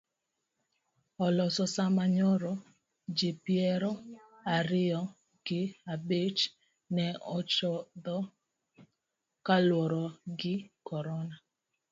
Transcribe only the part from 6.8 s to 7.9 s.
ne otho